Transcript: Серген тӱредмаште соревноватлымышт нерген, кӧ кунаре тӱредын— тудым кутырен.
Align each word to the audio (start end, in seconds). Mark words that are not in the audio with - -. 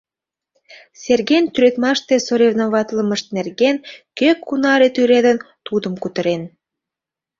Серген 1.01 1.45
тӱредмаште 1.53 2.15
соревноватлымышт 2.27 3.27
нерген, 3.37 3.75
кӧ 4.17 4.29
кунаре 4.45 4.89
тӱредын— 4.95 5.37
тудым 5.67 5.93
кутырен. 6.03 6.41